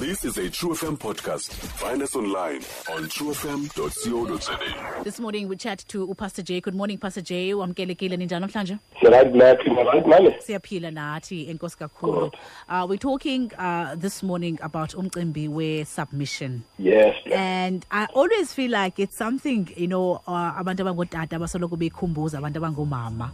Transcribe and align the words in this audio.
This 0.00 0.24
is 0.24 0.38
a 0.38 0.48
True 0.48 0.70
FM 0.70 0.96
podcast. 0.96 1.50
Find 1.52 2.00
us 2.02 2.16
online 2.16 2.62
on 2.90 3.04
truefm.co.za. 3.14 5.02
This 5.04 5.20
morning 5.20 5.46
we 5.46 5.56
chat 5.56 5.84
to 5.88 6.14
Pastor 6.14 6.40
J. 6.42 6.62
Good 6.62 6.74
morning 6.74 6.96
Pastor 6.96 7.20
J. 7.20 7.50
Wamkelekile 7.52 8.16
ninjani 8.16 8.40
namhlanje? 8.46 8.78
Sirayithi 9.02 9.36
nathi 9.36 9.70
marayithi 9.70 10.08
mane 10.08 10.30
Siyaphila 10.46 10.90
nathi 10.90 11.50
enkosi 11.50 11.76
kakhulu. 11.76 12.32
Uh, 12.68 12.86
we're 12.88 12.96
talking 12.96 13.52
uh, 13.58 13.94
this 13.94 14.22
morning 14.22 14.58
about 14.62 14.94
umcimbi 14.94 15.48
we 15.48 15.84
submission. 15.84 16.64
yes 16.78 17.14
And 17.30 17.84
I 17.90 18.06
always 18.14 18.54
feel 18.54 18.70
like 18.70 18.98
it's 18.98 19.16
something, 19.18 19.68
you 19.76 19.86
know, 19.86 20.22
uh, 20.26 20.52
abantu 20.62 20.80
abangotata 20.80 21.38
basoloko 21.38 21.76
bekhumbuza 21.76 22.38
abantu 22.38 22.56
abangomama 22.58 23.30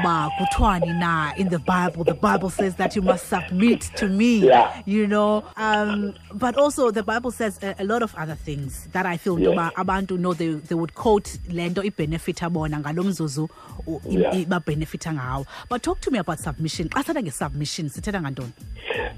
uba 0.00 0.30
kuthiwani 0.38 0.98
na 0.98 1.32
in 1.36 1.48
the 1.48 1.58
Bible. 1.58 2.04
The 2.04 2.14
Bible 2.14 2.50
says 2.50 2.76
that 2.76 2.94
you 2.96 3.02
must 3.02 3.28
submit 3.28 3.80
to 3.96 4.08
me. 4.08 4.46
Yeah. 4.46 4.82
You 4.86 5.06
know, 5.06 5.44
um, 5.56 6.03
but 6.34 6.56
also 6.56 6.90
the 6.90 7.02
Bible 7.02 7.30
says 7.30 7.58
a, 7.62 7.74
a 7.78 7.84
lot 7.84 8.02
of 8.02 8.14
other 8.16 8.34
things 8.34 8.88
that 8.92 9.06
I 9.06 9.16
feel 9.16 9.38
Yes. 9.38 9.72
abantu 9.76 10.18
know 10.18 10.34
they, 10.34 10.48
they 10.54 10.74
would 10.74 10.94
quote 10.94 11.38
lento 11.50 11.82
ibenefita 11.82 12.50
bona 12.50 12.78
ngalo 12.80 13.02
mzuzu 13.04 13.48
u- 13.86 14.00
i- 14.10 14.14
Yeah. 14.18 14.34
i- 14.36 14.44
babenefita 14.44 15.12
ngawo. 15.12 15.46
But 15.68 15.82
talk 15.82 16.00
to 16.00 16.10
me 16.10 16.18
about 16.18 16.38
submission. 16.38 16.88
Xa 16.88 17.02
sithetha 17.04 17.22
nge-submission 17.22 17.88
sithetha 17.88 18.20
ngantoni? 18.20 18.52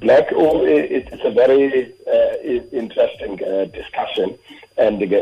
like 0.03 0.27
oh, 0.35 0.65
it, 0.65 1.09
it's 1.13 1.25
a 1.25 1.31
very 1.31 1.93
uh, 2.07 2.35
interesting 2.73 3.39
uh, 3.43 3.65
discussion 3.73 4.35
and 4.79 5.01
ke 5.01 5.21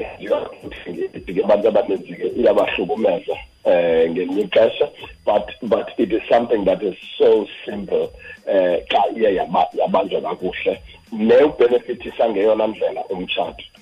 abantu 1.45 1.69
abaninzi 1.69 2.15
ke 2.17 2.27
iyabahlukumeza 2.37 3.37
ixesha 3.65 4.91
but 5.25 5.51
but 5.63 5.91
it 5.99 6.13
is 6.13 6.23
something 6.29 6.65
that 6.65 6.83
is 6.83 6.97
so 7.19 7.47
simple 7.65 8.13
eh 8.47 8.81
xa 8.91 9.03
iye 9.17 9.35
yaba- 9.37 9.69
yabanjwa 9.75 10.21
kakuhle. 10.21 10.79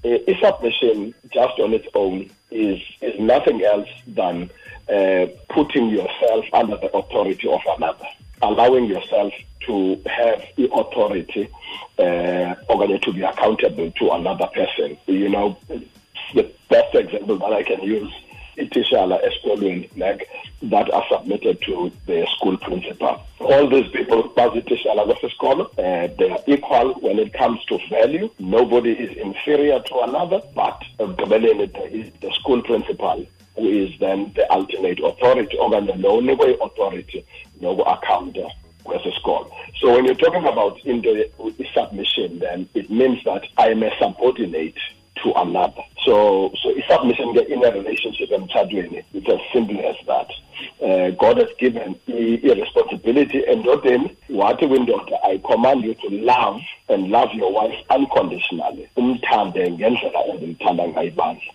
I-submission 0.05 1.15
just 1.33 1.59
on 1.61 1.73
its 1.73 1.87
own 1.95 2.29
is 2.51 2.81
is 3.01 3.19
nothing 3.21 3.63
else 3.65 3.89
than 4.07 4.51
uh, 4.93 5.27
putting 5.49 5.89
yourself 5.89 6.45
under 6.53 6.77
the 6.77 6.91
authority 6.97 7.49
of 7.49 7.61
another. 7.77 8.07
Allowing 8.43 8.87
yourself 8.87 9.33
to 9.67 9.97
have 10.07 10.43
the 10.57 10.69
authority 10.73 11.49
uh, 11.99 12.55
or 12.69 12.99
to 12.99 13.13
be 13.13 13.23
accountable 13.23 13.91
to 13.93 14.11
another 14.11 14.47
person. 14.49 14.99
You 15.07 15.29
know, 15.29 15.57
the 16.35 16.51
best 16.69 16.95
example 16.95 17.39
that 17.39 17.53
I 17.53 17.63
can 17.63 17.83
use 17.83 18.13
itishala 18.57 19.17
uh, 19.17 19.27
esikolweni 19.27 19.89
like 19.97 20.29
that 20.63 20.93
are 20.95 21.05
submitted 21.11 21.61
to 21.61 21.91
the 22.07 22.27
school 22.37 22.57
principal. 22.59 23.21
All 23.41 23.69
these 23.69 23.91
people 23.91 24.23
bazitishala 24.37 25.03
uh, 25.03 25.09
kwesisikolo 25.09 25.65
uh, 25.65 26.17
they 26.19 26.31
are 26.31 26.43
equal 26.47 26.95
when 27.01 27.19
it 27.19 27.33
comes 27.33 27.65
to 27.67 27.79
value. 27.91 28.31
Nobody 28.39 28.93
is 28.93 29.17
inferior 29.17 29.81
to 29.81 30.01
another, 30.01 30.41
but 30.55 30.83
uh, 30.99 31.05
ekugqibeleni 31.05 31.71
is 31.93 32.13
the 32.21 32.31
school 32.33 32.63
principal 32.63 33.27
who 33.57 33.69
is 33.69 33.91
then 34.01 34.33
the 34.35 34.51
ultimate 34.53 35.01
authority 35.01 35.57
okanye 35.59 35.95
lo 36.03 36.17
onikwe 36.17 36.57
authority 36.61 37.25
noku-accounta 37.61 38.51
kwesikolo 38.85 39.51
so 39.81 39.93
when 39.93 40.05
you're 40.05 40.15
talking 40.25 40.47
about 40.47 40.85
into 40.85 41.11
i-submission 41.61 42.39
then 42.39 42.67
it 42.75 42.91
means 42.91 43.19
that 43.25 43.43
i 43.57 43.71
am 43.71 43.83
a 43.83 43.91
subordinate 43.99 44.81
to 45.23 45.33
another 45.37 45.85
so 46.05 46.51
so 46.63 46.71
i-submission 46.71 47.35
ke 47.35 47.41
in 47.49 47.65
a 47.65 47.71
relationship 47.71 48.31
emtshatweni 48.31 49.05
it's 49.15 49.29
as 49.29 49.41
simple 49.53 49.81
as 49.87 49.97
that. 50.07 50.31
Uh, 50.81 51.11
god 51.11 51.39
has 51.39 51.51
given 51.59 51.95
i-responsibility 52.09 53.43
endodeni 53.47 54.17
wathi 54.31 54.67
kwindoda 54.67 55.23
i 55.23 55.39
command 55.39 55.85
you 55.85 55.95
to 55.95 56.09
love 56.11 56.61
and 56.89 57.11
love 57.11 57.31
your 57.35 57.53
wife 57.53 57.79
unconditionally. 57.97 58.89
Umthande 58.97 59.71
ngendlela 59.71 60.27
endimthanda 60.27 60.89
ngayo 60.89 61.09
ibandla. 61.09 61.53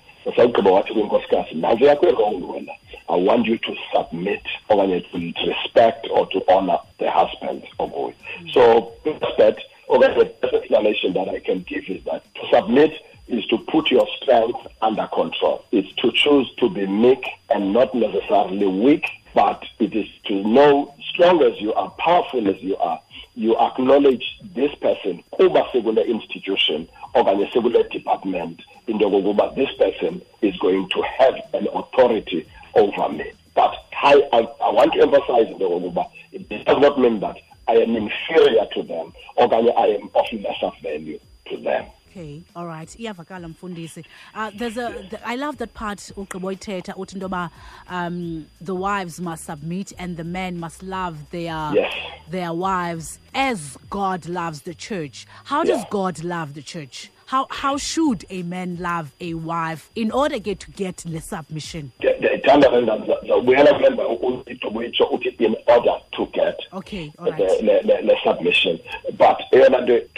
I 3.10 3.16
want 3.16 3.46
you 3.48 3.58
to 3.58 3.76
submit 3.96 4.42
okanye 4.70 5.02
to 5.12 5.18
respect 5.48 6.08
or 6.12 6.28
to 6.28 6.42
honor 6.52 6.80
the 7.00 7.10
husband 7.10 7.64
okuyo 7.80 8.14
so 8.54 8.92
that 9.38 9.58
okanye 9.90 10.20
the 10.20 10.26
best 10.42 10.54
explanation 10.54 11.14
that 11.14 11.30
i 11.30 11.40
can 11.40 11.60
give 11.70 11.84
is 11.88 12.04
that 12.04 12.22
to 12.36 12.42
submit 12.54 12.92
is 13.28 13.46
to 13.48 13.58
put 13.58 13.92
your 13.92 14.08
strength 14.22 14.60
under 14.82 15.08
control. 15.08 15.64
It's 15.72 15.92
to 15.96 16.12
choose 16.12 16.52
to 16.60 16.70
be 16.70 16.86
meek 16.86 17.26
and 17.50 17.74
not 17.74 17.94
necessarily 17.94 18.68
weak 18.68 19.06
but 19.38 19.64
it 19.78 19.94
is 19.94 20.08
to 20.26 20.34
know 20.48 20.96
strong 21.12 21.44
as 21.44 21.62
you 21.62 21.72
are 21.74 21.92
powerful 22.00 22.50
as 22.50 22.60
you 22.62 22.76
are 22.78 23.00
you 23.36 23.56
acknowledge 23.58 24.26
this 24.56 24.74
person 24.82 25.24
kuba 25.38 25.64
sekule 25.72 26.04
institution 26.08 26.88
okanye 27.14 27.52
sekule 27.54 27.84
department 27.92 28.60
in 28.88 28.94
into 28.96 29.06
yokokuba 29.06 29.56
this 29.56 29.70
person 29.78 30.22
is 30.42 30.58
going 30.58 30.90
to 30.90 31.02
have 31.20 31.36
an 31.54 31.68
authority 31.74 32.48
over 32.74 33.10
me. 33.10 33.32
But 33.54 33.74
I, 34.04 34.16
I, 34.34 34.40
I 34.40 34.70
want 34.72 34.94
to 34.94 35.02
emphasize 35.02 35.52
into 35.52 35.66
yokokuba 35.66 36.10
it 36.32 36.50
does 36.66 36.80
not 36.80 37.00
mean 37.00 37.20
that 37.20 37.38
I 37.68 37.74
am 37.74 37.96
inferior 37.96 38.66
to 38.74 38.82
them 38.84 39.14
okanye 39.38 39.74
I 39.78 39.88
am 40.00 40.10
of 40.16 40.26
lesser 40.34 40.72
value 40.82 41.20
to 41.50 41.58
them 41.58 41.86
Okay, 42.10 42.42
all 42.56 42.66
right. 42.66 42.88
Iyavakala 43.00 43.48
mfundisi. 43.48 44.06
Uh, 44.34 44.50
there's 44.58 44.78
a 44.78 44.92
th- 45.10 45.22
I 45.26 45.36
love 45.36 45.58
that 45.58 45.74
part 45.74 46.00
ugqiba 46.18 46.48
uyithetha 46.48 46.96
uthi 46.96 47.14
into 47.16 47.52
um 47.90 48.48
the 48.62 48.74
wives 48.76 49.20
must 49.20 49.44
submit 49.46 49.94
and 49.98 50.18
the 50.18 50.24
men 50.24 50.58
must 50.60 50.82
love 50.84 51.18
their 51.32 51.72
Yes. 51.76 51.94
their 52.30 52.54
wives 52.54 53.20
as 53.34 53.78
God 53.90 54.26
loves 54.28 54.62
the 54.62 54.74
church. 54.74 55.26
How 55.46 55.64
does 55.64 55.80
Yeah. 55.80 55.90
God 55.90 56.24
love 56.24 56.54
the 56.54 56.62
church? 56.64 57.10
How 57.26 57.46
how 57.50 57.76
should 57.78 58.24
a 58.30 58.42
man 58.44 58.78
love 58.80 59.12
a 59.20 59.34
wife 59.34 59.90
in 59.96 60.12
order 60.12 60.40
get 60.40 60.60
to 60.62 60.72
get 60.72 60.98
the 60.98 61.20
submission? 61.20 61.92
ndiyayithanda 62.00 62.70
le 62.72 62.82
ndaba 62.82 63.06
zawubuyela 63.28 63.74
kule 63.74 63.90
ndawo 63.90 64.14
uthixo 64.16 64.68
uyitsho 64.70 65.04
uthi 65.06 65.30
in 65.40 65.56
order 65.68 66.02
to 66.12 66.26
get 66.28 66.56
Okay, 66.74 67.12
all 67.20 67.32
the, 67.32 67.48
the, 67.48 67.82
the, 67.88 68.08
the 68.08 68.16
submission. 68.24 68.80
But 69.18 69.38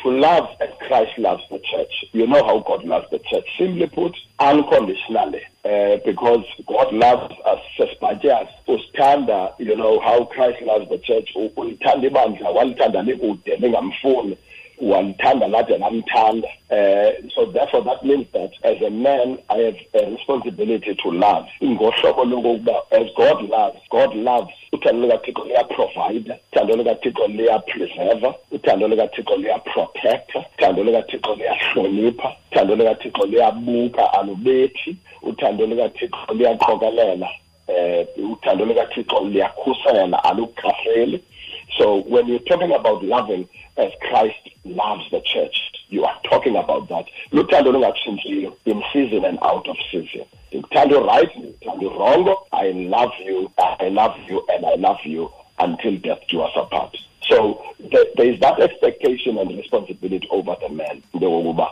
to 0.03 0.11
love 0.11 0.47
Christ 0.89 1.19
loves 1.19 1.43
the 1.51 1.59
church. 1.59 2.05
You 2.13 2.25
know 2.25 2.43
how 2.43 2.59
God 2.65 2.83
loves 2.83 3.05
the 3.11 3.19
church. 3.19 3.45
Simply 3.59 3.85
put, 3.85 4.17
unconditionally. 4.39 5.43
Uh, 5.63 5.97
because 6.03 6.43
God 6.65 6.91
loves 6.91 7.31
us 7.45 7.59
sesibhatyazi 7.77 8.49
usithanda 8.67 9.53
you 9.59 9.75
know 9.75 9.99
how 9.99 10.25
Christ 10.25 10.61
loves 10.61 10.89
the 10.89 10.97
church 10.97 11.29
ulithanda 11.35 12.07
ibandla 12.07 12.49
walithanda 12.49 13.01
likude 13.01 13.55
lingamfuni 13.55 14.37
walithanda 14.81 15.47
lade 15.47 15.77
lamthanda 15.77 16.47
uh, 16.71 17.11
so 17.35 17.45
therefore 17.45 17.83
that 17.83 18.03
means 18.03 18.27
that 18.33 18.51
as 18.63 18.81
a 18.81 18.89
man 18.89 19.37
I 19.49 19.57
have 19.57 19.77
a 19.93 20.11
responsibility 20.11 20.95
to 20.95 21.11
love. 21.11 21.45
Ngohlobo 21.61 22.23
lokokuba 22.25 22.81
as 22.91 23.07
God 23.15 23.41
loves 23.49 23.79
God 23.89 24.15
loves. 24.15 24.53
Uthando 24.71 25.07
lukathixo 25.07 25.45
luyaprovide 25.45 26.39
uthando 26.51 26.75
lukathixo 26.75 27.27
luyapreserva 27.27 28.35
uthando 28.51 28.87
lukathixo 28.87 29.35
luyaprotecta 29.35 30.45
uthando 30.57 30.83
lukathixo 30.83 31.35
luyahlonipha 31.35 32.35
uthando 32.51 32.75
lukathixo 32.75 33.25
luyabuka 33.25 34.13
alubethi 34.13 34.95
uthando 35.21 35.65
lukathixo 35.65 36.33
luyaqokelela 36.33 37.29
eh 37.67 38.07
uthando 38.31 38.65
lukathixo 38.65 39.19
luyakhusela 39.19 40.23
alukhafeli 40.23 41.23
so 41.79 42.01
when 42.01 42.27
you're 42.27 42.39
talking 42.39 42.73
about 42.73 43.03
loving 43.03 43.47
as 43.77 43.91
Christ 44.01 44.49
loves 44.65 45.09
the 45.11 45.21
church, 45.21 45.71
you 45.87 46.03
are 46.03 46.19
talking 46.29 46.57
about 46.57 46.89
that. 46.89 47.05
Luthando 47.31 47.71
lungatshintshiyo 47.71 48.55
in 48.65 48.83
season 48.91 49.23
and 49.23 49.39
out 49.41 49.67
of 49.67 49.77
season. 49.89 50.25
Luthando 50.51 51.07
right, 51.07 51.29
luthando 51.35 51.97
wrong. 51.97 52.35
I 52.51 52.71
love 52.71 53.11
you, 53.23 53.51
I 53.57 53.87
love 53.87 54.19
you, 54.27 54.45
and 54.49 54.65
I 54.65 54.75
love 54.75 54.97
you 55.05 55.31
until 55.57 55.97
death 55.97 56.19
do 56.27 56.41
us 56.41 56.51
apart. 56.55 56.97
So 57.29 57.63
there, 57.79 58.05
is 58.27 58.39
that 58.41 58.59
expectation 58.59 59.37
and 59.37 59.55
responsibility 59.55 60.27
over 60.31 60.55
the 60.59 60.69
man. 60.69 61.01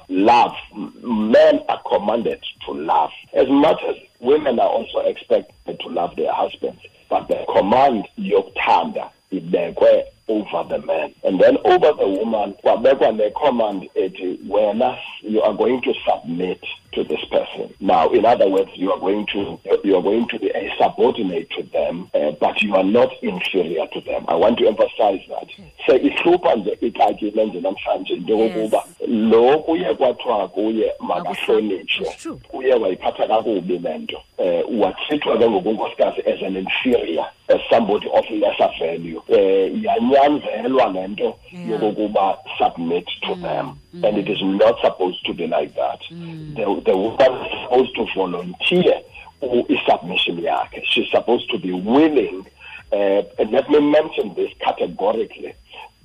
Love. 0.09 0.53
Men 0.73 1.59
are 1.67 1.81
commanded 1.89 2.43
to 2.65 2.71
love. 2.71 3.11
As 3.33 3.47
much 3.49 3.81
as 3.89 3.95
women 4.19 4.59
are 4.59 4.69
also 4.69 4.99
expected 4.99 5.79
to 5.81 5.87
love 5.89 6.15
their 6.15 6.31
husbands, 6.31 6.81
but 7.09 7.27
the 7.27 7.43
command 7.53 8.07
yokuthanda 8.17 9.09
ibekwe 9.31 10.05
over 10.27 10.63
the 10.69 10.85
man. 10.85 11.13
And 11.23 11.39
then 11.39 11.57
over 11.63 11.93
the 11.93 12.07
woman 12.07 12.53
kwabekwa 12.63 13.11
ne-command 13.11 13.89
ethi 13.95 14.39
wena 14.49 14.97
you 15.21 15.41
are 15.41 15.53
going 15.53 15.81
to 15.81 15.93
submit 16.07 16.61
to 16.93 17.03
this 17.03 17.23
person. 17.31 17.73
Now 17.79 18.09
in 18.09 18.25
other 18.25 18.49
words 18.49 18.71
you 18.75 18.91
are 18.91 18.99
going 18.99 19.25
to 19.27 19.59
you 19.83 19.95
are 19.95 20.01
going 20.01 20.27
to 20.29 20.39
be 20.39 20.49
a 20.49 20.73
subordinate 20.79 21.49
to 21.51 21.63
them 21.63 22.09
uh, 22.13 22.31
but 22.39 22.61
you 22.61 22.75
are 22.75 22.83
not 22.83 23.11
inferior 23.21 23.87
to 23.93 24.01
them. 24.01 24.25
I 24.27 24.35
want 24.35 24.57
to 24.59 24.67
emphasize 24.67 25.21
that. 25.29 25.47
Se 25.85 25.97
ihlupha 25.97 26.55
nje 26.55 26.77
ixakile 26.81 27.45
nje 27.45 27.61
namhlanje 27.61 28.15
njengokuba 28.15 28.83
lo 29.07 29.59
kuye 29.59 29.93
kwathiwa 29.93 30.47
kuye 30.47 30.93
makahlonitshwe. 30.99 32.07
Uye 32.53 32.73
wayiphatha 32.73 33.27
kakubi 33.27 33.77
le 33.77 33.97
nto 33.97 34.21
um 34.39 34.79
wathithwa 34.79 35.37
ke 35.37 35.45
ngokunkosikazi 35.49 36.21
as 36.21 36.41
an 36.43 36.55
inferior 36.55 37.25
uh, 37.49 37.55
as 37.55 37.61
somebody 37.69 38.07
of 38.13 38.25
lesser 38.29 38.69
value. 38.79 39.21
Eh 39.29 39.71
yanyanzelwa 39.83 40.87
lento 40.93 41.35
Yeah. 41.51 41.81
yokuba 41.81 42.37
submit 42.59 43.05
to 43.23 43.35
them. 43.35 43.79
and 44.03 44.17
it 44.17 44.29
is 44.29 44.41
not 44.43 44.79
supposed 44.81 45.25
to 45.25 45.33
be 45.33 45.47
like 45.47 45.73
that. 45.75 45.99
The, 46.09 46.81
the 46.85 46.95
woman 46.95 47.45
is 47.45 47.51
supposed 47.63 47.95
to 47.95 48.05
volunteer 48.15 49.01
i-submission 49.41 50.37
yakhe. 50.37 50.81
She's 50.85 51.09
supposed 51.09 51.49
to 51.51 51.57
be 51.57 51.71
willing 51.73 52.45
uh, 52.91 53.21
and 53.39 53.51
let 53.51 53.69
me 53.69 53.79
mention 53.79 54.33
this 54.35 54.51
categorically 54.63 55.53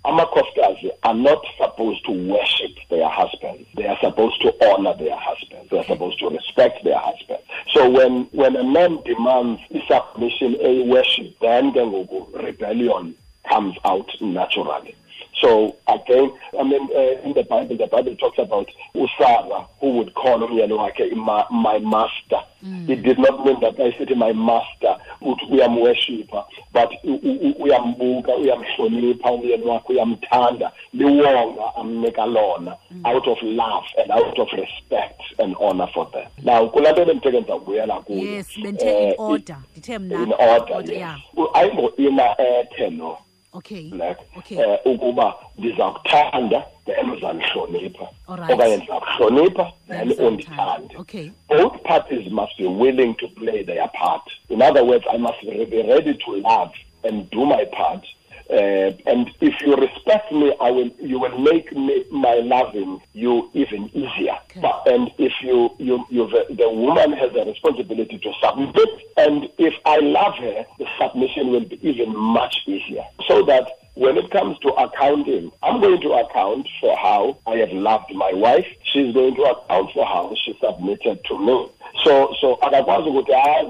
amakhosikazi 0.05 0.91
are 1.05 1.15
not 1.15 1.45
supposed 1.59 2.05
to 2.07 2.13
worship 2.13 2.71
their 2.91 3.09
husbands. 3.09 3.69
They 3.77 3.87
are 3.87 3.99
supposed 4.01 4.41
to 4.43 4.55
honor 4.69 4.95
their 4.97 5.17
husbands. 5.17 5.71
They 5.71 5.79
are 5.79 5.85
supposed 5.85 6.19
to 6.21 6.29
respect 6.29 6.85
their 6.85 6.99
husbands. 6.99 7.43
So 7.73 7.89
when, 7.89 8.25
when 8.33 8.57
a 8.57 8.65
man 8.65 8.99
demands 9.05 9.61
submission, 9.89 10.57
a 10.61 10.83
worship, 10.85 11.39
then 11.41 11.73
ngoku 11.73 12.43
rebellion 12.43 13.15
comes 13.49 13.77
out 13.85 14.09
naturally. 14.21 14.95
So 15.43 15.77
again, 15.89 16.31
I 16.59 16.63
mean, 16.63 16.89
uh, 16.95 17.21
in 17.27 17.33
the 17.35 17.43
Bible, 17.43 17.77
the 17.77 17.89
Bible 17.89 18.15
talks 18.17 18.39
about 18.39 18.69
Usara, 18.95 19.67
who 19.81 19.91
would 19.99 20.15
call 20.15 20.39
umyeni 20.39 20.73
wakhe 20.73 21.13
my, 21.17 21.45
my 21.51 21.79
master. 21.81 22.41
It 22.89 23.03
did 23.03 23.19
not 23.19 23.45
mean 23.45 23.59
that 23.61 23.75
I 23.81 23.91
said 23.99 24.17
my 24.17 24.33
master, 24.33 24.97
uyamworshipa, 25.21 26.45
but 26.73 26.91
uyambuka, 27.05 28.37
uyamhlonipha 28.37 29.33
umyeni 29.33 29.65
wakhe, 29.65 29.93
uyamthanda, 29.93 30.71
liwonga 30.95 31.75
amnika 31.77 32.25
lona, 32.27 32.77
out 33.05 33.27
of 33.27 33.39
love 33.43 33.85
and 33.99 34.11
out 34.13 34.39
of 34.39 34.49
respect 34.53 35.21
and 35.41 35.57
honor 35.61 35.89
for 35.93 36.09
them. 36.13 36.29
Now, 36.45 36.69
kulapho 36.69 37.05
bendithe 37.05 37.41
ngizawubuyela 37.41 38.01
kuyo. 38.01 38.23
yes 38.23 38.47
bendithe 38.63 38.91
eh, 38.91 39.09
in 39.09 39.15
order 39.19 39.57
ndithe 39.73 39.99
mna 39.99 40.23
in 40.23 40.33
order, 40.33 40.93
yes. 40.95 41.19
Ayingo-ina 41.55 42.37
ethe 42.41 42.91
lo 42.91 43.19
okay. 43.53 43.91
Black. 43.91 44.19
Okay. 44.39 44.59
Eh 44.59 44.79
ukuba 44.85 45.35
ndizakuthanda 45.59 46.67
then 46.87 47.11
uzandihlonipha 47.11 48.09
okanye 48.29 48.77
ndizakuhlonipha 48.77 49.73
then 49.89 50.09
Then 50.09 50.27
undithande 50.27 50.97
okay. 50.97 51.31
Both 51.49 51.83
parties 51.83 52.33
must 52.33 52.57
be 52.59 52.67
willing 52.67 53.15
to 53.15 53.29
play 53.29 53.65
their 53.65 53.89
part. 53.89 54.23
In 54.49 54.63
other 54.63 54.85
words 54.85 55.05
i 55.15 55.19
must 55.19 55.41
be 55.43 55.83
ready 55.83 56.15
to 56.15 56.37
love 56.37 56.73
and 57.05 57.31
do 57.31 57.47
my 57.47 57.65
part 57.67 58.07
uh, 58.51 58.93
and 59.07 59.31
if 59.41 59.61
you 59.61 59.75
respect 59.77 60.33
me, 60.33 60.55
I 60.61 60.71
will. 60.71 60.91
You 61.01 61.19
will 61.19 61.39
make 61.39 61.73
me, 61.73 62.05
my 62.11 62.35
loving 62.35 63.01
you 63.13 63.51
even 63.55 63.89
easier. 63.95 64.37
Okay. 64.45 64.61
But, 64.61 64.87
and 64.87 65.11
if 65.19 65.33
you, 65.43 65.71
you, 65.79 66.05
you, 66.11 66.29
the 66.51 66.71
woman 66.71 67.13
has 67.13 67.31
a 67.35 67.45
responsibility 67.45 68.19
to 68.19 68.33
submit, 68.43 68.89
and 69.17 69.49
if 69.59 69.75
I 69.85 69.99
love 69.99 70.35
her, 70.37 70.65
the 70.79 70.87
submission 71.01 71.51
will 71.51 71.65
be 71.65 71.79
even 71.87 72.17
much 72.17 72.57
easier. 72.67 73.05
So 73.29 73.43
that 73.47 73.79
when 73.95 74.17
it 74.17 74.31
comes 74.31 74.59
to 74.61 74.69
accounting, 74.71 75.53
I'm 75.63 75.81
going 75.81 76.01
to 76.01 76.13
account 76.13 76.67
for 76.81 76.97
how 76.97 77.39
I 77.47 77.57
have 77.57 77.73
loved 77.73 78.15
my 78.15 78.33
wife. 78.33 78.67
She's 78.85 79.13
going 79.13 79.35
to 79.37 79.43
account 79.43 79.91
for 79.93 80.07
how 80.07 80.35
she 80.45 80.59
submitted 80.61 81.25
to 81.25 81.39
me. 81.39 81.69
So, 82.05 82.35
so 82.41 82.59
akakwazi 82.63 83.09
ukuthi 83.09 83.33
hayi 83.33 83.67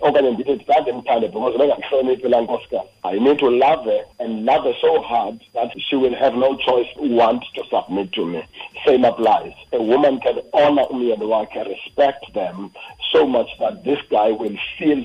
okanye 0.00 0.30
ndithi 0.30 0.64
zange 0.66 0.92
mthande 0.92 1.28
because 1.28 1.58
bengakuhloniphi 1.58 2.28
laa 2.28 2.40
nkosikazi 2.40 2.88
I 3.04 3.18
need 3.18 3.38
to 3.38 3.50
love 3.50 3.84
her 3.84 4.04
and 4.18 4.44
love 4.44 4.64
her 4.64 4.74
so 4.80 5.00
hard 5.00 5.40
that 5.54 5.70
she 5.80 5.96
will 5.96 6.14
have 6.14 6.36
no 6.36 6.56
choice 6.56 6.88
want 6.96 7.44
to 7.54 7.64
submit 7.70 8.12
to 8.12 8.24
me. 8.24 8.42
Same 8.86 9.04
applies. 9.04 9.54
A 9.72 9.82
woman 9.82 10.20
can 10.20 10.38
honor 10.52 10.84
umyeni 10.90 11.24
wakhe, 11.24 11.64
respect 11.64 12.34
them 12.34 12.70
so 13.12 13.26
much 13.26 13.48
that 13.60 13.84
this 13.84 13.98
guy 14.10 14.30
will 14.30 14.56
feel, 14.78 15.04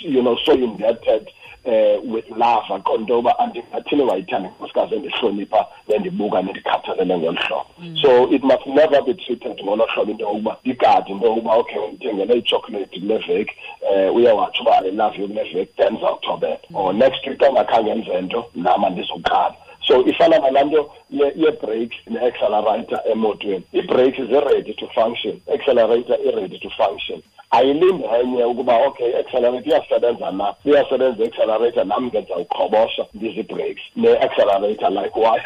you 0.00 0.22
know, 0.22 0.36
so 0.44 0.52
indebted 0.52 1.30
uh, 1.66 2.14
with 2.14 2.30
love 2.30 2.74
akontoba 2.74 3.38
andingathini 3.38 4.02
wayithanda 4.02 4.48
inkosikazi 4.48 4.94
endihlonipha 4.94 5.66
nendibuka 5.88 6.42
nendikhathalele 6.42 7.18
ngolu 7.18 7.38
hlobo 7.46 7.66
so 8.02 8.30
it 8.30 8.42
must 8.42 8.66
never 8.66 9.02
be 9.02 9.14
treated 9.14 9.64
ngolo 9.64 9.86
hlobo 9.86 10.10
into 10.10 10.24
yokuba 10.24 10.56
igadi 10.64 11.12
into 11.12 11.26
yokuba 11.26 11.54
okay 11.54 11.78
undithengele 11.78 12.34
ichocolate 12.34 13.00
kule 13.00 13.18
veki 13.18 13.54
um 13.90 14.16
uyawatsho 14.16 14.62
uba 14.62 14.78
i 14.78 14.90
love 14.90 15.22
you 15.22 15.28
kule 15.28 15.42
veki 15.42 15.72
then 15.76 15.92
ndizawuthobela 15.92 16.58
or 16.74 16.94
next 16.94 17.26
week 17.26 17.42
angakhange 17.42 17.90
enze 17.90 18.20
nto 18.20 18.44
nam 18.54 18.84
andizuqala 18.84 19.54
so 19.86 20.04
ifana 20.06 20.38
nalaa 20.38 20.64
nto 20.64 20.90
ye- 21.10 21.32
ye-brakes 21.36 21.96
ne-accelerator 22.06 23.00
emotweni. 23.12 23.62
I-brakes 23.72 24.26
zi-ready 24.28 24.74
to 24.74 24.86
function 24.88 25.40
accelerator 25.54 26.16
i-ready 26.28 26.58
to 26.58 26.70
function. 26.70 27.22
Ayilindi 27.50 28.04
enye 28.20 28.44
ukuba 28.44 28.76
okay 28.86 29.10
i-accelerator 29.10 29.68
iyasebenza 29.68 30.30
na? 30.30 30.54
Iyasebenza 30.64 31.24
i-accelerator 31.24 31.84
nam 31.84 32.06
ngenzawuqhobosha 32.06 33.06
ndizi-brakes 33.14 33.82
ne-accelerator 33.96 34.90
likewise 34.90 35.44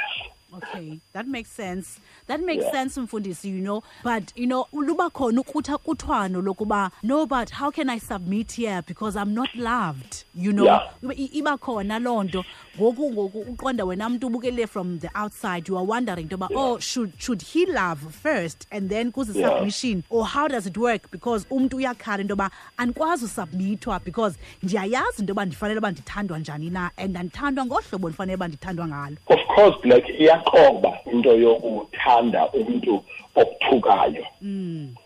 Okay, 0.56 0.99
that 1.12 1.26
makes 1.26 1.50
sense. 1.50 2.00
That 2.28 2.40
makes 2.40 2.64
Yeah. 2.64 2.72
sense, 2.72 3.00
Mfundisi, 3.00 3.48
you 3.48 3.60
know. 3.60 3.82
But, 4.04 4.32
you 4.36 4.46
know, 4.46 4.66
luba 4.72 5.10
khona 5.10 5.40
ukutha 5.40 5.78
kuthwano 5.78 6.40
lokuba, 6.42 6.90
no, 7.02 7.26
but 7.26 7.50
how 7.50 7.70
can 7.70 7.88
I 7.90 7.98
submit 7.98 8.52
here 8.52 8.82
because 8.86 9.16
I'm 9.16 9.34
not 9.34 9.48
loved, 9.56 10.25
you 10.34 10.52
know? 10.52 10.64
Yeah. 10.64 10.90
Iba- 11.02 11.58
khona 11.58 11.98
loo 12.02 12.22
nto. 12.25 12.44
Ngoku 12.78 13.12
ngoku 13.12 13.38
uqonda 13.40 13.84
wena 13.84 14.08
mntu 14.08 14.26
ubukele 14.26 14.69
from 14.69 14.98
the 14.98 15.08
outside, 15.14 15.66
you 15.69 15.76
are 15.76 15.84
wondering 15.84 16.28
toba, 16.28 16.48
oh, 16.54 16.78
should 16.78 17.12
should 17.19 17.42
he 17.42 17.66
love 17.66 18.00
first 18.14 18.66
and 18.70 18.88
then 18.90 19.10
kuze 19.10 19.34
Yeah. 19.34 19.48
submission 19.56 20.04
or 20.10 20.25
how 20.26 20.46
does 20.48 20.66
it 20.66 20.76
work 20.76 21.10
because 21.10 21.46
umntu 21.50 21.76
uyakhala 21.76 22.20
into 22.20 22.32
yoba 22.34 22.50
andikwazi 22.76 23.25
usubmithwa 23.25 24.00
because 24.04 24.38
ndiyayazi 24.62 25.20
into 25.22 25.30
yoba 25.30 25.44
ndifanele 25.44 25.78
uba 25.78 25.90
ndithandwa 25.90 26.38
njani 26.38 26.70
na 26.70 26.90
and 26.96 27.16
andithandwa 27.16 27.66
ngohlobo 27.66 28.08
ndifanele 28.08 28.34
uba 28.36 28.48
ndithandwa 28.48 28.86
ngalo. 28.88 29.16
of 29.26 29.38
course 29.54 29.76
black 29.82 30.04
iyaqoba 30.08 30.98
into 31.12 31.32
yokuthanda 31.36 32.18
umntu 32.20 33.05
okuthukayo 33.35 34.25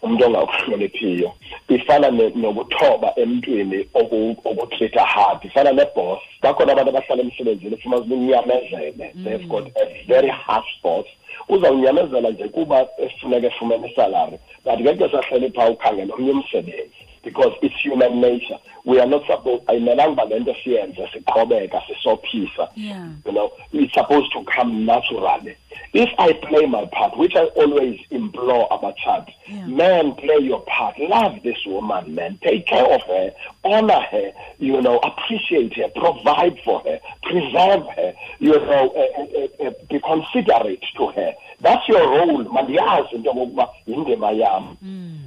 umntu 0.02 0.24
ongakuhloniphiyo. 0.24 1.32
Ifana 1.68 2.10
nokuthoba 2.10 3.12
emntwini 3.16 3.86
okutreat-a 3.94 5.04
hard. 5.04 5.44
Ifana 5.44 5.72
nebos 5.72 6.18
bakhona 6.42 6.72
abantu 6.72 6.90
abahlala 6.90 7.22
emsebenzini 7.22 7.74
ufuma 7.74 7.96
unyamezele 7.96 9.12
they've 9.24 9.48
got 9.48 9.66
a 9.76 10.04
very 10.06 10.28
harsh 10.28 10.82
boss. 10.82 11.06
Uzawunyamezela 11.48 12.30
nje 12.30 12.48
kuba 12.48 12.88
efuneka 12.98 13.46
efumene 13.46 13.88
isalari 13.90 14.38
but 14.64 14.80
ngeke 14.80 15.08
sahlele 15.08 15.50
phaa 15.50 15.70
ukhangela 15.70 16.14
omnye 16.14 16.30
umsebenzi 16.30 17.02
because 17.24 17.52
it's 17.62 17.84
human 17.84 18.20
nature. 18.20 18.58
We 18.84 19.00
are 19.00 19.06
not 19.06 19.26
supposed 19.26 19.62
ayimelanga 19.66 20.12
uba 20.12 20.24
le 20.24 20.40
nto 20.40 20.54
siyenze 20.64 21.08
siqhobeka 21.12 21.82
sisophisa. 21.86 22.68
You 23.26 23.32
know, 23.32 23.50
it's 23.72 23.94
supposed 23.94 24.32
to 24.32 24.42
come 24.42 24.84
naturally. 24.84 25.56
If 25.94 26.08
I 26.18 26.32
play 26.48 26.64
my 26.66 26.86
part, 26.86 27.18
which 27.18 27.34
I 27.36 27.44
always 27.56 27.98
implore 28.10 28.66
about 28.70 28.96
child, 29.04 29.28
Yeah. 29.52 29.66
man, 29.66 30.14
play 30.14 30.38
your 30.40 30.60
part. 30.62 30.98
Love 30.98 31.42
this 31.42 31.58
woman, 31.66 32.14
man. 32.14 32.38
Take 32.42 32.66
care 32.66 32.86
of 32.86 33.02
her, 33.02 33.32
honor 33.64 34.00
her, 34.10 34.32
you 34.58 34.80
know, 34.80 34.98
appreciate 34.98 35.74
her, 35.76 35.88
provide 35.94 36.58
for 36.64 36.80
her, 36.80 36.98
preserve 37.22 37.84
her, 37.96 38.12
you 38.38 38.52
know, 38.52 38.92
uh, 38.96 39.22
uh, 39.22 39.66
uh, 39.68 39.72
be 39.90 40.00
considerate 40.00 40.84
to 40.96 41.06
her. 41.08 41.32
That's 41.60 41.86
your 41.88 42.00
role, 42.08 42.44
mandiyazi 42.44 43.12
into 43.12 43.30
yokokuba 43.30 43.68
yindima 43.86 44.32
yam. 44.36 44.76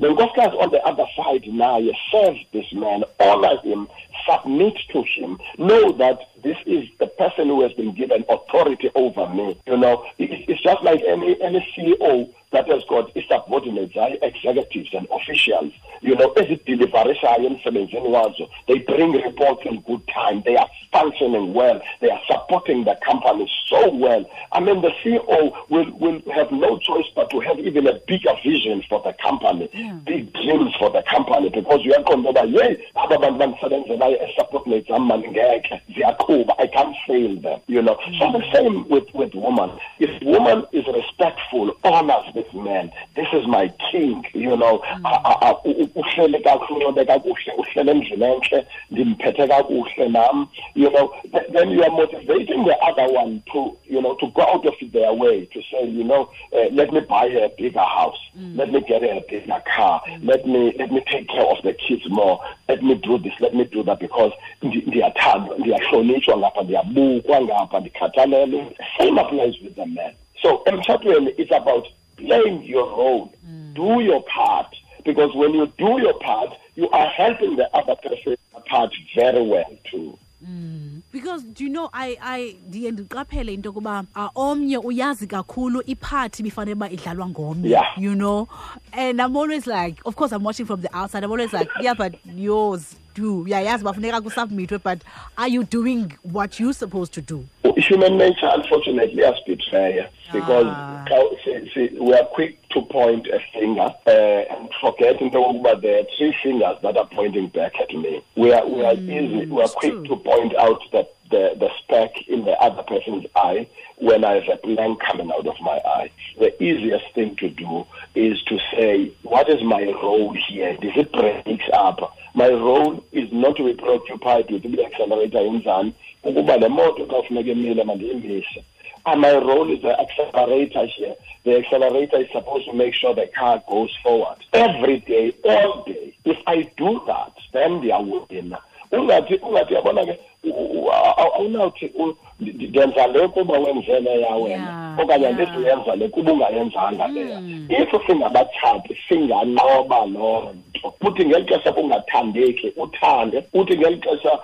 The 0.02 0.08
nkosikazi 0.08 0.62
on 0.62 0.72
the 0.72 0.82
other 0.84 1.06
side 1.16 1.48
now, 1.48 1.78
you 1.78 1.94
serve 2.12 2.36
this 2.52 2.66
man, 2.74 3.04
honor 3.22 3.58
him, 3.64 3.88
submit 4.30 4.76
to 4.92 5.04
him, 5.04 5.40
know 5.58 5.94
that 5.94 6.20
this 6.44 6.58
is 6.66 6.90
the 7.00 7.08
person 7.08 7.48
who 7.48 7.62
has 7.62 7.72
been 7.74 7.94
given 7.96 8.26
authority 8.28 8.90
over 8.96 9.30
me. 9.30 9.58
You 9.66 9.78
know, 9.78 10.06
it's 10.18 10.62
just 10.62 10.84
like 10.84 11.02
any 11.08 11.42
any 11.42 11.66
CEO 11.78 12.30
that 12.56 12.68
has 12.70 12.84
got 12.90 13.16
its 13.16 13.28
subordinates, 13.28 13.94
hayi 13.96 14.18
executives 14.22 14.90
and 14.94 15.08
officials. 15.12 15.74
You 16.02 16.16
know, 16.16 16.34
ezidilivarisayo 16.36 17.48
emsebenzini 17.50 18.10
wazo, 18.10 18.50
they 18.68 18.80
bring 18.80 19.12
reports 19.14 19.62
in 19.66 19.82
good 19.82 20.02
time. 20.08 20.42
They 20.46 20.56
are 20.56 20.70
functioning 20.92 21.54
well. 21.54 21.82
They 22.02 22.10
are 22.10 22.22
supporting 22.28 22.84
the 22.86 22.98
company 23.06 23.50
so 23.68 23.94
well. 23.94 24.26
I 24.52 24.60
mean, 24.60 24.82
the 24.82 24.92
CEO 25.04 25.54
will 25.70 25.92
will 26.00 26.22
have 26.34 26.52
no 26.52 26.78
choice 26.80 27.06
but 27.16 27.30
to 27.32 27.40
have 27.40 27.60
even 27.60 27.88
a 27.88 28.00
bigger 28.08 28.34
vision 28.44 28.84
for 28.90 29.02
the 29.04 29.14
company, 29.22 29.70
big 30.06 30.34
dreams 30.34 30.74
for 30.80 30.90
the 30.92 31.04
company, 31.10 31.50
because 31.50 31.82
uyaqonda 31.82 32.30
uba 32.30 32.42
yeyi 32.42 32.78
aba 32.96 33.18
bantu 33.18 33.38
bandisebenzelayo 33.40 34.18
esubordinates 34.24 34.92
am 34.92 35.08
mani 35.08 35.28
ngekhe 35.28 35.82
ziyaqhuba 35.96 36.54
i 36.60 36.68
can't 36.68 36.96
fail 37.08 37.36
them 37.42 37.60
you 37.68 37.82
know 37.82 37.98
so 38.20 38.32
the 38.32 38.40
mm. 38.40 38.54
same 38.54 38.90
with 38.90 39.08
with 39.14 39.34
woman 39.36 39.72
if 40.00 40.10
woman 40.24 40.64
is 40.72 40.86
respectful 40.88 41.72
honors 41.84 42.26
this 42.46 42.54
man. 42.64 42.92
This 43.16 43.28
is 43.34 43.48
my 43.48 43.68
king 43.92 44.24
you 44.34 44.56
know. 44.58 44.80
Mm. 44.80 45.56
U- 45.66 45.90
uhlele 45.96 46.40
kakuhle 46.40 46.86
uncobe 46.86 47.06
kakuhle 47.06 47.54
uhlele 47.58 47.92
endlini 47.92 48.26
entle 48.26 48.66
ndimphethe 48.92 49.48
kakuhle 49.48 50.10
nam 50.10 50.48
you 50.76 50.90
know. 50.90 51.12
Then 51.54 51.70
you 51.72 51.84
are 51.84 51.90
motivating 51.92 52.66
the 52.66 52.78
other 52.82 53.14
one 53.14 53.44
to 53.54 53.78
you 53.86 54.02
know 54.02 54.16
to 54.16 54.28
go 54.28 54.42
out 54.44 54.66
of 54.66 54.74
their 54.92 55.14
way 55.14 55.46
to 55.46 55.62
say 55.72 55.86
you 55.88 56.04
know 56.04 56.30
uh, 56.54 56.70
let 56.72 56.92
me 56.94 57.00
buy 57.02 57.26
a 57.26 57.50
bigger 57.58 57.80
house. 57.80 58.18
Mm. 58.38 58.58
Let 58.58 58.72
me 58.72 58.82
get 58.82 59.04
a 59.04 59.24
bigger 59.30 59.62
car. 59.76 60.02
Mm. 60.08 60.28
Let 60.28 60.46
me 60.48 60.74
let 60.78 60.92
me 60.92 61.02
take 61.12 61.28
care 61.28 61.46
of 61.46 61.62
the 61.64 61.74
kids 61.74 62.04
more. 62.10 62.40
Let 62.70 62.84
me 62.84 62.96
do 62.96 63.18
this 63.18 63.34
let 63.40 63.54
me 63.56 63.64
do 63.66 63.84
that 63.84 64.00
because 64.00 64.32
ndi- 64.64 64.88
ndiyathandwa 64.88 65.58
ndiyahlonitshwa 65.58 66.38
ngapha 66.38 66.62
ndiyabukwa 66.64 67.42
ngapha 67.42 67.80
ndikhathalelwe. 67.80 68.66
Same 68.98 69.20
applies 69.22 69.62
with 69.62 69.76
the 69.76 69.86
man. 69.86 70.14
So 70.42 70.62
emtshatweni 70.66 71.34
it's 71.38 71.52
about 71.52 71.88
playing 72.18 72.64
your 72.64 72.88
role 72.90 73.34
mm. 73.48 73.74
do 73.74 74.02
your 74.02 74.24
part. 74.24 74.76
Because 75.06 75.36
when 75.36 75.54
you 75.54 75.68
do 75.78 76.00
your 76.02 76.14
part 76.20 76.50
you 76.76 76.90
are 76.90 77.08
helping 77.08 77.56
the 77.56 77.68
other 77.76 77.96
person 77.96 78.36
part 78.66 78.92
very 79.16 79.42
well 79.42 79.78
too. 79.92 80.18
Mm. 80.46 81.02
Because 81.12 81.44
do 81.44 81.64
you 81.64 81.70
know 81.70 81.90
i 81.94 82.18
i 82.22 82.56
ndiye 82.70 82.92
ndiqaphele 82.92 83.54
into 83.54 83.70
yokuba 83.70 84.04
omnye 84.36 84.78
uyazi 84.78 85.28
kakhulu 85.28 85.82
iphathi 85.86 86.42
ibifanele 86.42 86.74
uba 86.74 86.90
idlalwa 86.90 87.30
ngomnye 87.30 87.70
Yeah. 87.70 87.98
you 87.98 88.14
know? 88.16 88.48
And 88.92 89.22
i'm 89.22 89.38
always 89.38 89.68
like 89.68 90.02
of 90.06 90.16
course 90.16 90.32
i'm 90.36 90.44
watching 90.44 90.66
from 90.66 90.82
the 90.82 90.90
outside 90.98 91.24
i'm 91.24 91.32
always 91.32 91.54
like 91.54 91.70
yeah 91.82 91.94
but 91.94 92.14
yours 92.36 92.96
do 93.16 93.40
uyayazi 93.40 93.84
uba 93.84 93.94
funeka 93.94 94.22
kusubmithwe 94.22 94.78
but 94.84 95.00
are 95.38 95.52
you 95.54 95.64
doing 95.64 96.06
what 96.34 96.60
you're 96.60 96.74
supposed 96.74 97.14
to 97.14 97.22
do 97.22 97.44
human 97.90 98.18
nature 98.18 98.50
unfortunately 98.56 99.22
iyasibetreya 99.22 100.10
because 100.34 100.66
Ah. 100.68 101.06
see, 101.44 101.72
see, 101.74 102.00
we 102.00 102.14
are 102.14 102.26
quick 102.26 102.58
to 102.70 102.82
point 102.82 103.28
a 103.28 103.40
finger 103.60 103.94
uh, 104.08 104.56
and 104.58 104.70
forget 104.82 105.22
into 105.22 105.38
yokokuba 105.38 105.82
there 105.82 106.00
are 106.00 106.08
three 106.18 106.34
fingers 106.44 106.78
that 106.82 106.98
are 106.98 107.08
pointing 107.16 107.48
back 107.48 107.74
at 107.80 107.94
me 107.94 108.22
we 108.36 108.52
are, 108.54 108.66
we 108.68 108.84
are 108.86 108.94
easy 108.96 109.46
we 109.46 109.62
are 109.62 109.68
quick 109.70 109.92
true. 109.94 110.08
to 110.08 110.16
point 110.18 110.56
out 110.58 110.82
the, 110.92 111.08
the, 111.30 111.56
the 111.60 111.70
speck 111.80 112.28
in 112.28 112.46
the 112.46 112.52
other 112.52 112.84
person's 112.84 113.26
eye 113.36 113.68
when 113.98 114.24
I 114.24 114.36
have 114.36 114.60
a 114.64 114.68
blank 114.68 115.00
coming 115.02 115.32
out 115.32 115.48
of 115.48 115.56
my 115.62 115.80
eye. 115.86 116.12
The 116.40 116.62
easiest 116.62 117.14
thing 117.14 117.36
to 117.38 117.50
do 117.50 117.86
is 118.14 118.42
to 118.44 118.58
say, 118.72 119.12
what 119.24 119.50
is 119.50 119.64
my 119.64 119.84
role 119.84 120.36
here? 120.48 120.78
This 120.82 120.94
it 120.96 121.12
breaks 121.12 121.70
up. 121.74 122.16
My 122.34 122.50
role 122.50 123.04
is 123.12 123.32
not 123.32 123.56
to 123.58 123.66
be 123.66 123.74
preoccupied 123.74 124.52
with 124.52 124.64
the 124.64 124.86
accelerator 124.86 125.40
inzani 125.40 125.94
ukuba 126.24 126.60
le 126.60 126.70
moto 126.70 127.06
xa 127.06 127.22
kufuneka 127.22 127.52
imile 127.52 127.84
mandiyimise 127.84 128.64
and 129.08 129.24
ah, 129.24 129.30
my 129.30 129.34
role 129.38 129.72
is 129.72 129.82
the 129.84 130.00
accelerator 130.00 130.88
here. 130.88 131.16
The 131.44 131.58
accelerator 131.58 132.22
is 132.22 132.28
supposed 132.32 132.66
to 132.66 132.74
make 132.74 132.96
sure 132.96 133.14
the 133.14 133.30
car 133.38 133.64
goes 133.70 133.96
forward 134.02 134.38
every 134.52 135.00
day, 135.02 135.32
all 135.44 135.84
day. 135.84 136.18
If 136.26 136.38
I 136.48 136.64
do 136.76 137.02
that, 137.06 137.34
then 137.54 137.82
they 137.82 137.92
are 137.92 138.02
winning. 138.04 138.56
Ungathi 139.00 139.36
ungathi 139.36 139.74
yabona 139.74 140.06
ke 140.06 140.20
u- 140.44 140.50
u- 140.50 140.92
awunawuthi 141.36 141.92
ndenza 142.40 143.08
le 143.08 143.28
kuba 143.28 143.60
wenzele 143.60 144.22
yawena 144.22 144.36
wena 144.36 144.98
okanye 145.02 145.28
andizuyenza 145.28 145.96
le 145.96 146.08
kuba 146.10 146.32
ungayenzanga 146.34 147.08
leya 147.08 147.40
if 147.70 147.92
singabatshati 148.08 148.98
singanqoba 149.10 150.06
loo 150.06 150.52
nto. 150.54 150.94
Uthi 151.02 151.26
ngeli 151.26 151.46
xesha 151.46 151.72
kungathandeki 151.72 152.74
uthande. 152.78 153.44
Uthi 153.54 153.78
ngeli 153.78 153.98
xesha 154.02 154.40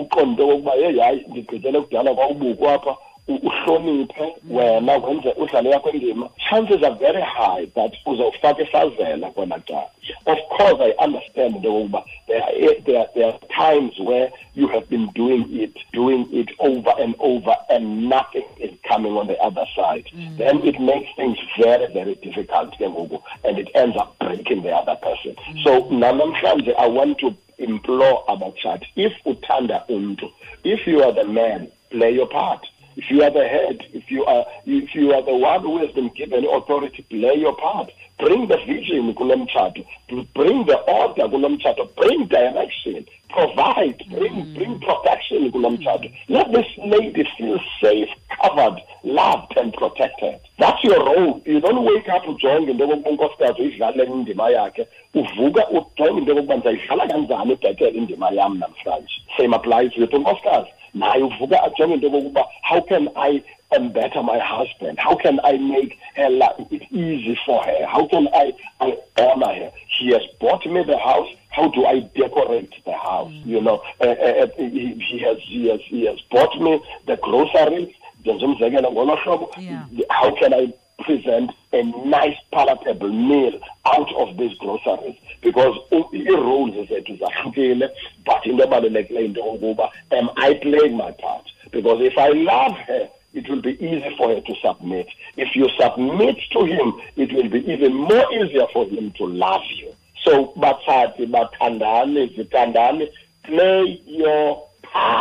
uqonde 0.00 0.42
okokuba 0.42 0.74
yeyi 0.74 0.98
hayi 1.00 1.24
ndigqithele 1.28 1.80
kudala 1.80 2.14
kwawubukwa 2.14 2.72
apha 2.74 2.96
uhloniphe 3.28 4.34
wena 4.50 4.92
wenze 4.98 5.32
udlale 5.36 5.70
yakho 5.70 5.90
indima. 5.90 6.28
Chances 6.50 6.82
are 6.82 6.94
very 6.94 7.22
high 7.22 7.66
that 7.74 7.92
uzawufaka 8.06 8.62
ifazela 8.62 9.30
kona 9.34 9.58
xa 9.66 9.82
of 10.26 10.38
course 10.48 10.80
i 10.80 11.04
understand 11.04 11.56
into 11.56 11.68
yokokuba 11.68 12.02
there 12.26 12.42
are, 12.42 12.80
there, 12.86 12.98
are- 13.00 13.08
there 13.14 13.26
are 13.26 13.38
times 13.54 13.98
where 13.98 14.30
you 14.54 14.66
have 14.68 14.88
been 14.88 15.06
doing 15.14 15.44
it 15.50 15.74
doing 15.92 16.26
it 16.32 16.48
over 16.58 16.92
and 16.98 17.14
over 17.18 17.54
and 17.70 18.08
nothing 18.08 18.44
is 18.58 18.70
coming 18.88 19.12
on 19.12 19.26
the 19.26 19.38
other 19.38 19.64
side. 19.76 20.04
Mm. 20.14 20.36
Then 20.38 20.66
it 20.66 20.80
makes 20.80 21.08
things 21.16 21.38
very 21.60 21.92
very 21.92 22.14
difficult 22.16 22.72
ke 22.78 22.80
ngoku 22.88 23.20
and 23.44 23.58
it 23.58 23.68
ends 23.74 23.96
up 23.96 24.18
breaking 24.18 24.62
the 24.62 24.72
other 24.72 24.96
person. 24.96 25.34
Mm. 25.50 25.62
So 25.64 25.70
nanamhlanje 25.90 26.74
i 26.78 26.86
want 26.86 27.18
to 27.18 27.34
implore 27.58 28.24
abatshati 28.28 28.86
if 28.96 29.12
uthanda 29.26 29.84
umntu 29.88 30.30
if 30.64 30.86
you 30.86 31.02
are 31.02 31.12
the 31.12 31.24
man 31.24 31.68
play 31.90 32.10
your 32.14 32.28
part 32.28 32.66
if 32.98 33.04
you 33.10 33.22
are 33.22 33.30
the 33.30 33.46
head, 33.46 33.78
if 33.92 34.10
you 34.10 34.24
are 34.24 34.44
if 34.66 34.92
you 34.92 35.12
are 35.12 35.22
the 35.22 35.34
one 35.34 35.62
who 35.62 35.78
has 35.78 35.94
been 35.94 36.10
given 36.16 36.44
authority, 36.44 37.06
play 37.08 37.36
your 37.36 37.54
part. 37.56 37.90
Bring 38.18 38.48
the 38.48 38.56
vision. 38.66 39.14
Bring 39.14 40.66
the 40.66 40.78
order 40.78 41.28
kulo 41.28 41.48
mtshato. 41.48 41.94
Bring 41.94 42.26
direction. 42.26 43.06
Provide. 43.28 44.04
Bring 44.10 44.54
bring 44.54 44.80
protection 44.80 45.52
kulo 45.52 45.70
mtshato. 45.70 46.10
Let 46.28 46.52
this 46.52 46.66
lady 46.78 47.24
feel 47.36 47.60
safe, 47.80 48.08
covered, 48.42 48.80
loved, 49.04 49.56
and 49.56 49.72
protected. 49.74 50.40
That's 50.58 50.82
your 50.84 51.04
role. 51.04 51.42
You 51.44 51.60
don't 51.60 51.84
wake 51.84 52.08
up 52.08 52.26
ujonge 52.26 52.70
into 52.70 52.84
yokokuba 52.84 53.10
unkosikazi 53.10 53.62
uyidlale 53.62 54.04
indima 54.04 54.50
yakhe. 54.50 54.86
Uvuka 55.14 55.68
ujonge 55.68 56.18
into 56.18 56.32
yokokuba 56.32 56.56
ndizayidlala 56.56 57.06
kanjani 57.06 57.52
ibhetele 57.52 57.90
indima 57.90 58.30
yam 58.30 58.58
namhlanje. 58.58 59.14
Same 59.36 59.56
applies 59.56 59.96
with 59.96 60.14
unkosikazi. 60.14 60.68
naye 60.94 61.22
uvuka 61.22 61.62
ajonge 61.62 61.94
into 61.94 62.44
how 62.62 62.80
can 62.80 63.08
i 63.16 63.42
um, 63.76 63.92
better 63.92 64.22
my 64.22 64.38
husband 64.38 64.98
how 64.98 65.14
can 65.14 65.38
i 65.44 65.52
make 65.58 65.98
her 66.14 66.30
life 66.30 66.72
easy 66.90 67.38
for 67.44 67.62
her 67.64 67.86
how 67.86 68.06
can 68.06 68.26
i 68.34 68.52
i 68.80 68.96
honor 69.20 69.54
her 69.54 69.72
he 69.98 70.12
has 70.12 70.22
bought 70.40 70.64
me 70.66 70.82
the 70.84 70.98
house. 70.98 71.28
How 71.50 71.68
do 71.68 71.84
i 71.86 72.00
decorate 72.14 72.72
the 72.84 72.92
house? 72.92 73.32
You 73.44 73.60
know 73.60 73.82
uh, 74.00 74.04
uh, 74.06 74.44
uh, 74.44 74.46
he, 74.56 74.94
he 75.08 75.18
has 75.26 75.38
he 75.42 75.68
has 75.70 75.80
he 75.86 76.06
has 76.06 76.18
bought 76.30 76.54
me 76.60 76.80
the 77.06 77.16
groceries 77.16 77.88
ndenza 78.20 78.46
umzekelo 78.46 78.92
ngolo 78.92 79.16
hlobo. 79.16 79.50
Yeah. 79.60 79.84
how 80.08 80.30
can 80.40 80.52
I 80.54 80.72
present 81.04 81.50
a 81.72 81.82
nice 82.04 82.36
palatable 82.52 83.12
meal 83.12 83.60
out 83.84 84.10
of 84.16 84.36
these 84.36 84.54
groceries? 84.58 85.16
Because 85.42 85.76
ii-roles 86.12 86.88
zethu 86.88 87.16
zahlukile 87.16 87.88
but 88.26 88.46
into 88.46 88.64
ebalulekileyo 88.64 89.24
into 89.26 89.40
yokokuba 89.40 89.90
am 90.10 90.28
I 90.36 90.54
playing 90.54 90.96
my 90.96 91.12
part? 91.12 91.44
Because 91.72 92.00
if 92.06 92.18
I 92.18 92.28
love 92.28 92.76
her 92.86 93.08
it 93.34 93.48
will 93.48 93.62
be 93.62 93.72
easy 93.84 94.14
for 94.16 94.34
her 94.34 94.40
to 94.40 94.54
submit. 94.64 95.06
If 95.36 95.54
you 95.54 95.68
submit 95.80 96.36
to 96.52 96.64
him 96.64 96.92
it 97.16 97.32
will 97.32 97.48
be 97.48 97.60
even 97.70 97.94
more 97.94 98.32
easier 98.34 98.66
for 98.72 98.86
him 98.86 99.12
to 99.18 99.24
love 99.24 99.62
you. 99.76 99.94
So 100.24 100.52
batshati 100.56 101.26
bathandane 101.30 102.34
zithandane 102.36 103.08
play 103.44 104.02
your 104.06 104.67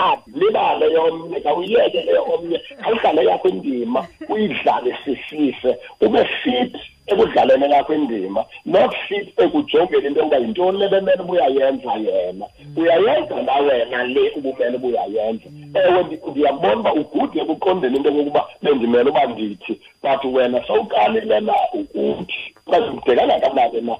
part 0.08 0.22
libale 0.36 0.94
yomnye 0.94 1.40
khawuyiyeke 1.42 2.02
le 2.02 2.18
omnye. 2.20 2.60
Khawudlale 2.82 3.26
yakho 3.26 3.50
indima 3.50 4.08
uyidlale 4.30 4.98
sisife 5.06 5.78
ube 6.02 6.26
fit 6.44 6.76
ekudlaleni 7.08 7.72
yakho 7.72 7.94
indima 7.94 8.46
not 8.66 8.96
fit 9.08 9.28
ekujongeni 9.40 10.08
into 10.08 10.20
yokuba 10.20 10.38
yintoni 10.38 10.78
le 10.80 10.90
bemele 10.90 11.22
ubuyayenza 11.22 11.94
yena. 11.94 12.46
Uyayenza 12.78 13.42
na 13.42 13.56
wena 13.56 14.04
le 14.04 14.30
ubumele 14.36 14.76
ubuyayenza 14.78 15.46
ewe 15.74 16.04
ndi- 16.04 16.20
ndiyabona 16.32 16.76
uba 16.80 16.94
ugude 16.94 17.40
ekuqondeni 17.42 17.98
into 17.98 18.10
yokokuba 18.10 18.46
bendimele 18.62 19.10
uba 19.10 19.26
ndithi 19.26 19.80
but 20.04 20.24
wena 20.34 20.68
sowuqalile 20.68 21.40
na 21.40 21.54
ukuthi? 21.74 22.54
Okanye 22.68 22.90
ubhekana 22.90 23.40
kanake 23.40 23.82
na? 23.82 23.96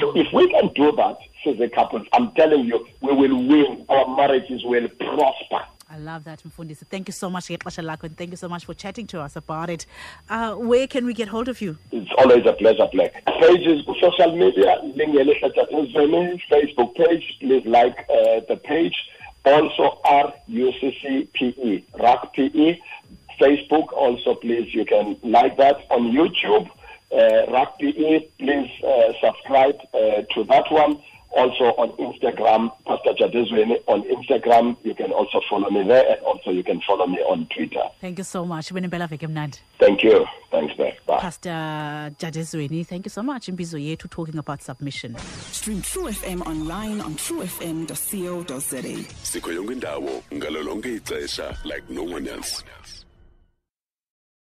So 0.00 0.12
if 0.16 0.26
we 0.32 0.48
can 0.50 0.68
do 0.74 0.92
that 0.92 1.16
as 1.46 1.60
a 1.60 1.68
couple 1.68 2.02
i'm 2.12 2.30
telling 2.32 2.64
you 2.64 2.86
we 3.00 3.12
will 3.12 3.36
win. 3.46 3.84
Our 3.88 4.16
marriages 4.16 4.64
will 4.64 4.88
prosper. 4.88 5.60
I 5.90 5.98
love 5.98 6.24
that, 6.24 6.42
Mfundisi. 6.42 6.84
Thank 6.88 7.08
you 7.08 7.12
so 7.12 7.30
much, 7.30 7.50
and 7.50 8.16
thank 8.16 8.30
you 8.30 8.36
so 8.36 8.48
much 8.48 8.64
for 8.64 8.74
chatting 8.74 9.06
to 9.08 9.20
us 9.20 9.36
about 9.36 9.70
it. 9.70 9.86
Uh, 10.28 10.54
where 10.54 10.86
can 10.86 11.04
we 11.04 11.14
get 11.14 11.28
hold 11.28 11.48
of 11.48 11.60
you? 11.60 11.76
it's 11.92 12.10
always 12.18 12.44
a 12.46 12.54
pleasure 12.54 12.88
black. 12.92 13.12
Pages 13.40 13.84
social 14.00 14.36
media 14.36 14.80
facebook 16.50 16.94
page 16.96 17.36
please 17.40 17.64
like 17.66 17.98
uh, 18.10 18.40
the 18.48 18.56
page. 18.64 18.94
Also 19.44 20.00
r-u-c-c-p-e 20.04 21.84
rac 22.00 22.32
pe 22.32 22.78
facebook 23.40 23.92
also 23.92 24.34
please 24.36 24.72
you 24.72 24.84
can 24.86 25.16
like 25.22 25.56
that 25.58 25.76
on 25.90 26.02
youtube 26.12 26.70
uh, 27.14 27.52
rac 27.52 27.78
pe 27.78 28.20
please 28.38 28.70
uh, 28.82 29.12
subscribe 29.22 29.78
uh, 29.94 30.22
to 30.34 30.44
that 30.44 30.66
one 30.70 30.98
also 31.36 31.64
on 31.76 31.90
Instagram, 31.98 32.70
Pastor 32.86 33.12
Jadezweni 33.14 33.76
on 33.86 34.02
Instagram. 34.04 34.76
You 34.82 34.94
can 34.94 35.12
also 35.12 35.40
follow 35.50 35.70
me 35.70 35.82
there, 35.86 36.04
and 36.10 36.20
also 36.24 36.50
you 36.50 36.62
can 36.62 36.80
follow 36.86 37.06
me 37.06 37.18
on 37.18 37.46
Twitter. 37.54 37.82
Thank 38.00 38.18
you 38.18 38.24
so 38.24 38.44
much. 38.44 38.72
Benembela 38.72 39.08
veke 39.08 39.26
mnandi. 39.26 39.58
Thank 39.78 40.02
you. 40.02 40.26
Thanks, 40.50 40.74
Beth. 40.76 40.94
Bye. 41.06 41.18
Pastor 41.20 41.50
Jadezweni, 42.18 42.86
thank 42.86 43.06
you 43.06 43.10
so 43.10 43.22
much. 43.22 43.48
Imbizo 43.48 43.78
yethu 43.78 44.08
talking 44.08 44.38
about 44.38 44.62
submission. 44.62 45.16
Stream 45.50 45.82
True 45.82 46.10
FM 46.10 46.46
online 46.46 47.00
on 47.00 47.14
truefm.co.za. 47.14 48.82
sikho 49.22 49.52
yonke 49.52 49.72
indawo 49.72 50.22
ngalo 50.34 50.80
ixesha 50.84 51.56
like 51.64 51.88
no 51.90 52.04
one 52.04 52.28
else 52.28 52.64